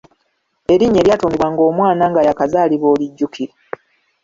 [0.73, 3.53] Erinnya eryatuumibwanga omwana nga yaakazaalibwa olijjukira?